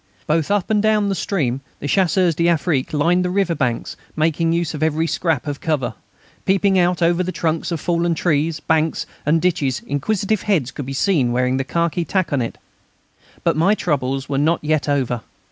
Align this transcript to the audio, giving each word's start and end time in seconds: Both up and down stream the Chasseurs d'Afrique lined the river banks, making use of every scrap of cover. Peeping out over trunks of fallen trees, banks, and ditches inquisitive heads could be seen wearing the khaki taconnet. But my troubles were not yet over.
Both 0.25 0.49
up 0.49 0.71
and 0.71 0.81
down 0.81 1.13
stream 1.13 1.61
the 1.79 1.87
Chasseurs 1.87 2.33
d'Afrique 2.33 2.91
lined 2.91 3.23
the 3.23 3.29
river 3.29 3.53
banks, 3.53 3.95
making 4.15 4.51
use 4.51 4.73
of 4.73 4.81
every 4.81 5.05
scrap 5.05 5.45
of 5.45 5.61
cover. 5.61 5.93
Peeping 6.43 6.79
out 6.79 7.03
over 7.03 7.23
trunks 7.31 7.71
of 7.71 7.79
fallen 7.79 8.15
trees, 8.15 8.59
banks, 8.59 9.05
and 9.27 9.39
ditches 9.39 9.83
inquisitive 9.85 10.41
heads 10.41 10.71
could 10.71 10.87
be 10.87 10.93
seen 10.93 11.31
wearing 11.31 11.57
the 11.57 11.63
khaki 11.63 12.03
taconnet. 12.03 12.57
But 13.43 13.55
my 13.55 13.75
troubles 13.75 14.27
were 14.27 14.39
not 14.39 14.63
yet 14.63 14.89
over. 14.89 15.21